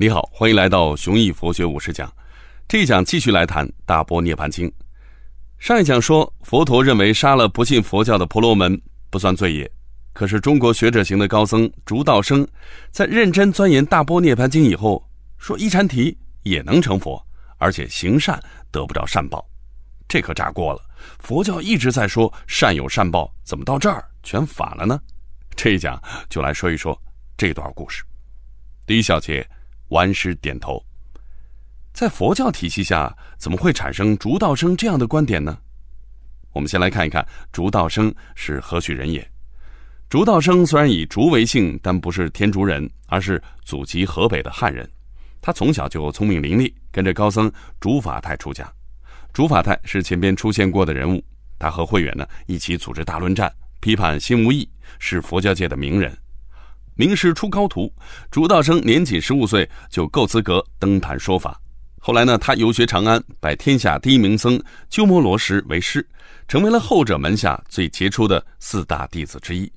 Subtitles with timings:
[0.00, 2.08] 你好，欢迎来到雄毅佛学五十讲。
[2.68, 4.68] 这一讲继续来谈《大波涅盘经》。
[5.58, 8.80] 上一讲说，佛陀认为杀了不信佛教的婆罗门
[9.10, 9.68] 不算罪业。
[10.12, 12.46] 可是中国学者型的高僧竺道生，
[12.92, 15.04] 在认真钻研《大波涅盘经》以后，
[15.36, 17.20] 说一禅提也能成佛，
[17.56, 18.40] 而且行善
[18.70, 19.44] 得不着善报，
[20.06, 20.80] 这可炸锅了。
[21.18, 25.00] 佛教一直在说善有善报，怎么到这儿全反了呢？
[25.56, 26.96] 这一讲就来说一说
[27.36, 28.04] 这段故事。
[28.86, 29.44] 第一小节。
[29.88, 30.84] 完师点头。
[31.92, 35.58] 在佛教体系下，怎么会产生竺道生这样的观点呢？
[36.52, 39.28] 我们先来看一看竺道生是何许人也。
[40.08, 44.88] 竺道生虽然以竺为姓，但不是天竺人，而是祖籍河北的汉人。
[45.42, 47.50] 他从小就聪明伶俐，跟着高僧
[47.80, 48.70] 竺法泰出家。
[49.32, 51.22] 竺法泰是前边出现过的人物，
[51.58, 56.16] 他和慧远呢一起组织大论战，批判新无义，是佛教界的名人。
[56.98, 57.88] 名师出高徒，
[58.28, 61.56] 竺道生年仅十五岁就够资格登坛说法。
[61.96, 66.04] 后来呢，他游学长安，拜天下第一名僧鸠摩罗什为师，
[66.48, 69.70] 成为了后者门下最杰出的四大弟子之一。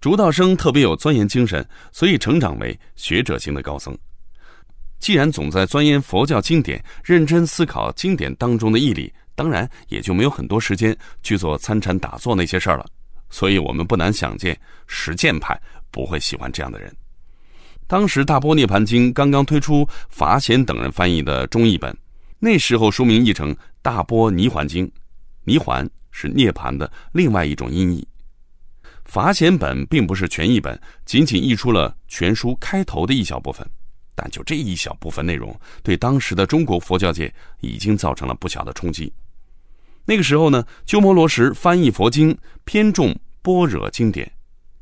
[0.00, 3.94] 竺道生特别有钻研精神，所以成长为学者型的高僧。
[4.98, 12.86] 既然总在钻研佛教经典，认真思考经典当中的义理，当然也就没有很多时间去做参禅打坐那些事儿了。
[13.28, 15.60] 所以我们不难想见，实践派。
[15.90, 16.94] 不会喜欢这样的人。
[17.86, 21.96] 当时《大波涅盘经》刚刚推出，法显等人翻译的中译本，
[22.38, 24.86] 那时候书名译成《大波涅环经》，
[25.44, 28.06] 涅环是涅盘的另外一种音译。
[29.04, 33.64] 法显本并不是全译本，仅仅译出了全书开头的一小部分，
[34.16, 39.12] 但就这一小部分内容，对当时的中国佛教界已经造成了不小的冲击。
[40.04, 44.26] 那个时候呢，鸠摩罗什翻译佛经偏重般若经典。《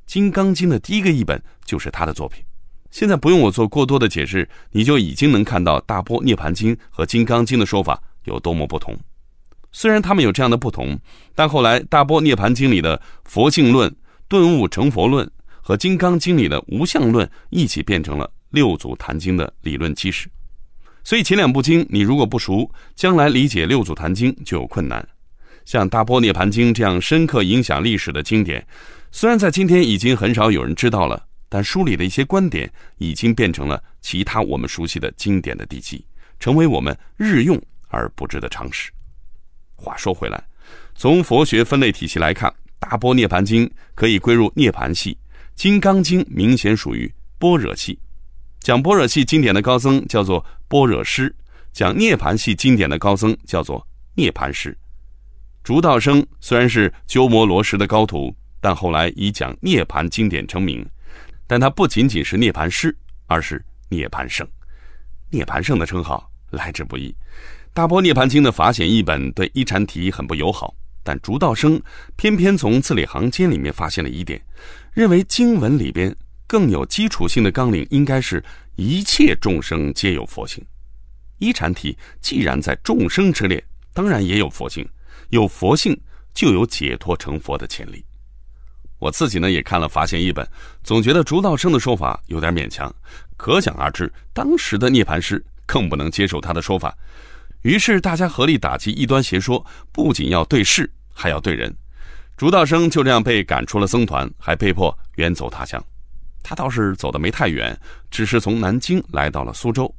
[0.07, 2.45] 金刚经》的第一个译本就是他的作品。
[2.91, 8.97] 现在不用我做过多的解释，你就已经能看到《大波涅盘经》和《金刚经》的说法有多么不同。
[9.73, 10.97] 虽然他们有这样的不同，
[11.35, 13.93] 但后来《大波涅盘经》里的佛性论、
[14.29, 15.29] 顿悟成佛论
[15.61, 20.29] 和《金刚经》里的无相论一起变成了六祖坛经的理论基石。
[21.03, 25.05] 所以前两部经你如果不熟，将来理解六祖坛经就有困难。
[25.64, 28.64] 像《大波涅盘经》这样深刻影响历史的经典。
[29.17, 36.05] 虽然在今天已经很少有人知道了，但书里的一些观点已经变成了其他我们熟悉的经典的地基，
[36.41, 38.91] 成为我们日用而不知的常识。
[39.77, 40.45] 话说回来，
[40.97, 43.64] 从佛学分类体系来看，《大波涅盘经》
[43.95, 45.13] 可以归入涅盘系，
[45.55, 47.08] 《金刚经》明显属于
[47.39, 47.96] 般若系。
[48.58, 51.33] 讲般若系经典的高僧叫做般若师，
[51.73, 53.86] 讲涅盘系经典的高僧叫做
[54.17, 54.77] 涅盘师。
[55.63, 58.35] 竺道生虽然是鸠摩罗什的高徒。
[58.64, 60.83] 但后来以讲涅盘经典成名，
[61.47, 64.48] 但他不仅仅是涅盘师，而是涅盘圣。
[65.29, 67.11] 涅盘圣的称号来之不易。
[67.75, 71.79] 《大波涅盘经》的法显译本对一禅体很不友好，但竺道生
[72.17, 74.42] 偏偏从字里行间里面发现了疑点，
[74.95, 78.42] 认为经文里边更有基础性的纲领应该是
[78.77, 80.64] 一切众生皆有佛性。
[81.36, 84.89] 一禅体既然在众生之列，当然也有佛性，
[85.29, 85.95] 有佛性
[86.33, 88.02] 就有解脱成佛的潜力。
[89.05, 90.48] 我自己呢也看了发现一本，
[90.83, 92.91] 总觉得竺道生的说法有点勉强，
[93.37, 96.97] 可想而知，当时的涅槃师更不能接受他的说法。
[97.61, 99.63] 于是大家合力打击异端邪说，
[99.93, 101.70] 不仅要对事，还要对人。
[102.39, 105.85] 竺道生就这样被赶出了僧团，还被迫远走他乡。
[106.43, 107.79] 他倒是走的没太远，
[108.11, 109.95] 只是从南京来到了苏州。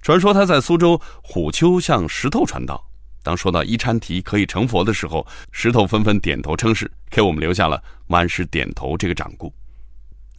[0.00, 2.82] 传说他在苏州虎丘向石头传道。
[3.28, 7.78] 当说到一禅提可以成佛的时候，石头纷纷点头称是，给我们留下了
[8.08, 9.52] “万师点头”这个掌故。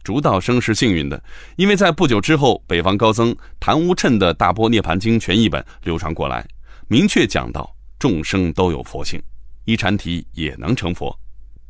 [0.02, 1.22] 竺道生是幸运的，
[1.54, 6.44] 因为在不久之后，北方高僧昙无谶的大波涅盘经全译本流传过来，
[6.88, 9.22] 明确讲到众生都有佛性，
[9.66, 11.16] 一禅提也能成佛。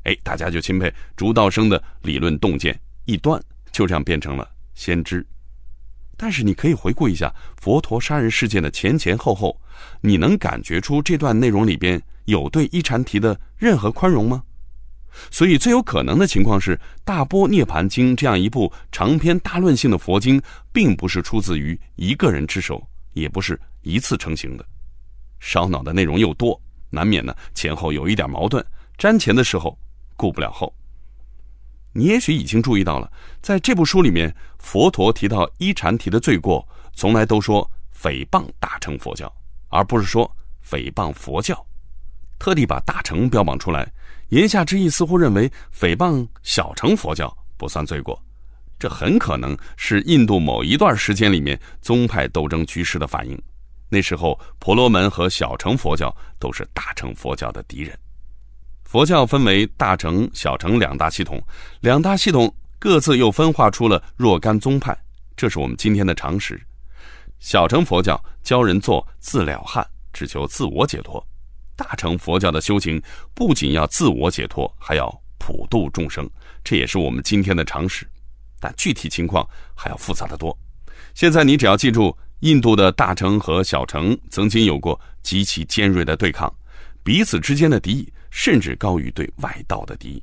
[0.04, 3.38] 哎，大家就钦佩竺道生的理论洞见，一端
[3.70, 5.22] 就这样变成了先知。
[6.22, 9.58] 但是你可以回顾一下佛陀杀人事件的前前后后，
[10.02, 14.42] 你能感觉出这段内容里边有对一禅提的任何宽容吗？
[15.30, 20.38] 所以最有可能的情况是，《大波涅盘经》这样一部长篇大论性的佛经，
[20.74, 24.64] 并不是出自于一个人之手，也不是一次成型的。
[25.38, 28.62] 烧脑的内容又多，难免呢前后有一点矛盾，
[28.98, 29.74] 瞻前的时候
[30.18, 30.70] 顾不了后。
[31.92, 33.10] 你也许已经注意到了，
[33.42, 37.68] 在这部书里面，佛陀提到一禅提的罪过，从来都说
[38.00, 39.32] 诽谤大乘佛教，
[39.68, 40.30] 而不是说
[40.64, 41.66] 诽谤佛教，
[42.38, 43.90] 特地把大乘标榜出来，
[44.28, 48.20] 言下之意似乎认为诽谤小乘佛教不算罪过，
[48.78, 53.36] 这很可能是印度某一段时间里面宗派斗争局势的反应。
[53.88, 57.98] 那时候，婆罗门和小乘佛教都是大乘佛教的敌人。
[58.90, 61.40] 佛教分为大乘、小乘两大系统，
[61.78, 64.98] 两大系统各自又分化出了若干宗派，
[65.36, 66.60] 这是我们今天的常识。
[67.38, 71.24] 小乘佛教教人做自了汉，只求自我解脱；
[71.76, 73.00] 大乘佛教的修行
[73.32, 75.08] 不仅要自我解脱，还要
[75.38, 76.28] 普度众生，
[76.64, 78.04] 这也是我们今天的常识。
[78.58, 80.58] 但具体情况还要复杂的多。
[81.14, 86.52] 现在你只要记住，印度的大乘和小乘曾经有过极其尖锐的对抗，
[87.04, 88.12] 彼此之间的敌意。
[88.30, 90.22] 甚至高于对外道的敌意，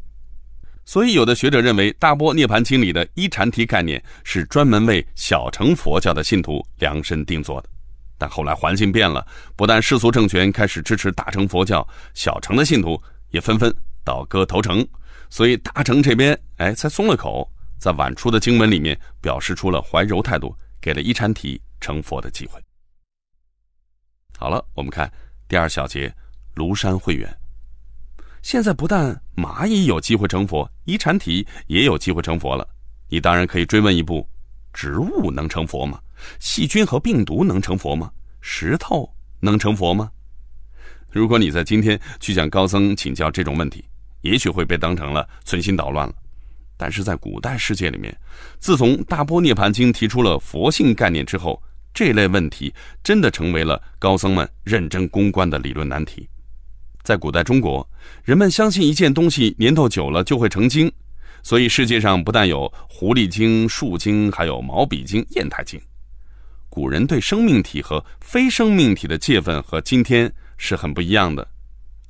[0.86, 7.70] 所以有的学者认为《大波涅盘经》里的一禅提概念是专门为小乘佛教的信徒量身定做的。
[8.18, 13.00] 但后来环境变了，不但世俗政权开始支持大乘佛教，小乘的信徒
[13.30, 13.72] 也纷纷
[14.04, 14.88] 倒戈投诚，
[15.30, 22.60] 所以大乘这边哎才松了口，在晚出的经文里面表示出了怀柔态度，给了一禅提成佛的机会。
[24.40, 25.12] 好了，我们看
[25.48, 26.12] 第二小节，
[26.56, 27.32] 庐山慧远。
[28.48, 32.66] 现在不但蚂蚁有机会成佛，一禅体也有机会成佛了。
[33.10, 34.26] 你当然可以追问一步：
[34.72, 36.00] 植物能成佛吗？
[36.40, 38.10] 细菌和病毒能成佛吗？
[38.40, 40.10] 石头能成佛吗？
[41.12, 43.84] 如果你在今天去向高僧请教这种问题，
[44.22, 46.16] 也许会被当成了存心捣乱了。
[46.78, 48.18] 但是在古代世界里面，
[48.60, 51.62] 自从《大波涅盘经》提出了佛性概念之后，
[51.94, 52.74] 这类问题
[53.04, 56.26] 真的成为了高僧们认真攻关的理论难题。
[57.08, 57.90] 在古代中国，
[58.26, 60.92] 人们相信一件东西年头久了就会成精，
[61.42, 65.80] 所以世界上不但有狐狸精、树精，还有毛笔精、砚台精。
[66.68, 71.48] 古人对生命体和非生命体的界分和今天是很不一样的，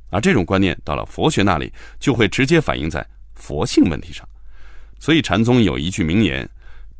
[0.09, 4.27] 而这种观念到了佛学那里，就会直接反映在佛性问题上。
[4.97, 6.49] 所以禅宗有一句名言：“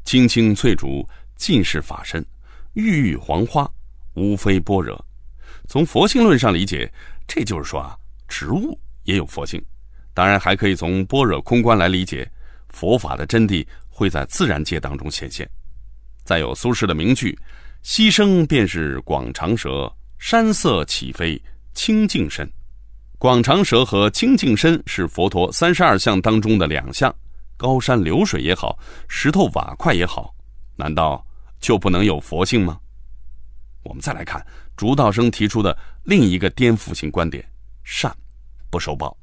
[0.05, 1.03] 青青翠竹
[1.35, 2.23] 尽是法身，
[2.73, 3.67] 郁郁黄花
[4.13, 5.03] 无非般若。”
[5.67, 6.91] 从佛性论上理解。
[7.27, 7.93] 这就是说啊，
[8.29, 9.61] 植物也有佛性，
[10.13, 12.25] 当然还可以从般若空观来理解，
[12.69, 15.45] 佛法的真谛会在自然界当中显现。
[16.23, 17.37] 再有苏轼的名句
[17.83, 21.41] ：“溪声便是广长舌，山色岂非
[21.73, 22.49] 清净身。”
[23.19, 27.13] 广长舌和清净身是佛陀三十二相当中的两项，
[27.57, 28.77] 高山流水也好，
[29.09, 30.33] 石头瓦块也好，
[30.77, 31.25] 难道
[31.59, 32.79] 就不能有佛性吗？
[33.87, 34.45] 我们再来看。
[34.75, 37.43] 竺道生提出的另一个颠覆性观点：
[37.83, 38.15] 善
[38.69, 39.17] 不受报。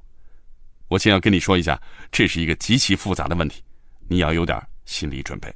[0.88, 1.81] 我先要跟你说一下，
[2.11, 3.62] 这是一个极其复杂的问题，
[4.08, 5.55] 你要有点心理准备。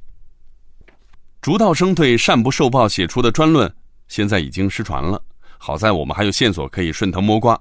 [1.41, 3.73] 竺道生对善不受报写出的专论，
[4.07, 5.21] 现在已经失传了。
[5.57, 7.59] 好在我们还有线索可以顺藤摸瓜。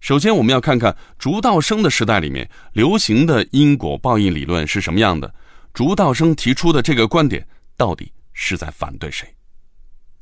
[0.00, 5.32] 首先，我们要看看竺道生的时代里面流行的因果报应理论是什么样的。
[5.74, 7.46] 竺道生提出的这个观点，
[7.76, 9.28] 到底是在反对谁？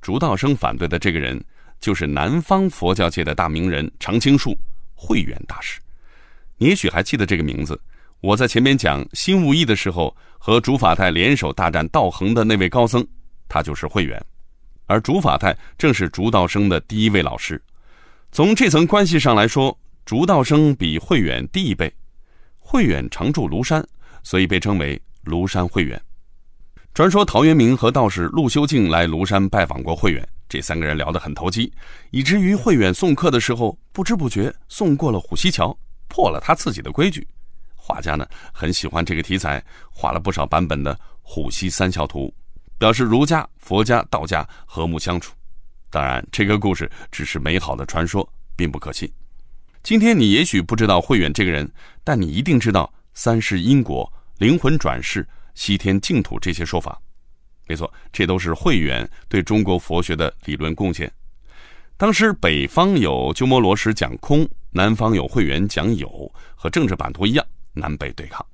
[0.01, 1.43] 竺道生反对的这个人，
[1.81, 4.57] 就是南方佛教界的大名人常青树
[4.95, 5.81] 慧远大师。
[6.57, 7.81] 你也许还记得这个名字。
[8.21, 13.07] 我在前面讲心无义的时候，和竺法泰联手大战道恒的那位高僧，
[13.49, 14.21] 他就是慧远。
[14.87, 17.63] 而竺法泰正是竺道生的第一位老师。
[18.33, 21.93] 从这层关系上来说，竺道生比慧远低一辈。
[22.59, 23.87] 慧远常住庐山，
[24.23, 26.01] 所以被称为庐山慧远。
[26.99, 31.73] 传说陶渊明和道士陆修静来庐山拜访过慧远，这三个人聊得很投机，
[32.11, 35.73] 以至于慧远送客的时候不知不觉送过了虎溪桥，
[36.09, 37.25] 破了他自己的规矩。
[37.77, 42.35] 画家呢很喜欢这个题材，画了不少版本的虎溪三笑图，
[42.79, 45.33] 表示儒家、佛家、道家和睦相处。
[45.91, 49.09] 当然，这个故事只是美好的传说，并不可信。
[49.85, 51.71] 今天你也许不知道慧远这个人，
[52.03, 55.25] 但你一定知道三世因果、灵魂转世。
[55.59, 56.97] 西天净土这些说法，
[57.67, 61.13] 没错，这都是慧远对中国佛学的理论贡献。
[61.97, 68.47] 当时北方有鸠摩罗什讲空，南方有慧远讲有，和政治版图一样，南北对抗。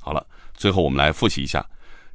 [0.00, 1.64] 好了，最后我们来复习一下，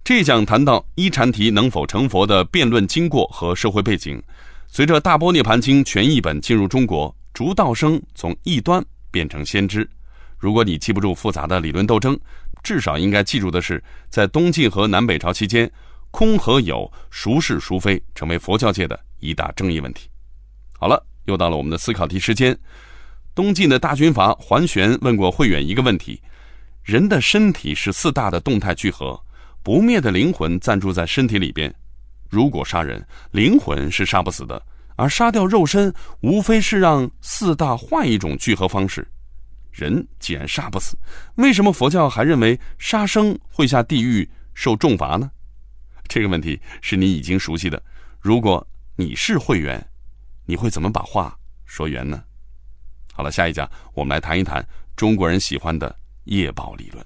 [0.03, 4.22] 这讲谈到一禅题能否成佛的辩论经过和社会背景。
[4.68, 9.89] 随着《大波涅盘经》全译本进入中国，竺道生从异端变成先知。
[10.38, 12.20] 如果你记不住复杂的理论斗争，
[12.63, 15.70] 至少应该记住的是，在东晋和南北朝期间，
[16.10, 20.10] 空和有孰是孰非，成为佛教界的一大争议问题。
[20.79, 22.58] 好了，又到了我们的思考题时间。
[23.36, 26.22] 东晋的大军阀桓玄问过慧远一个问题：
[26.84, 29.20] 人的身体是四大的动态聚合，
[29.63, 31.74] 不灭的灵魂暂住在身体里边。
[32.29, 34.62] 如果杀人，灵魂是杀不死的，
[34.96, 39.08] 而杀掉肉身，无非是让四大换一种聚合方式。
[39.74, 40.96] 人既然杀不死，
[41.36, 45.30] 为什么佛教还认为杀生会下地狱受重罚呢？
[46.08, 47.82] 这个问题是你已经熟悉的。
[48.20, 48.65] 如果
[48.96, 49.84] 你是会员，
[50.46, 52.24] 你会怎么把话说圆呢？
[53.13, 54.65] 好了，下一讲我们来谈一谈
[54.96, 55.94] 中国人喜欢的
[56.25, 57.03] 业报理论。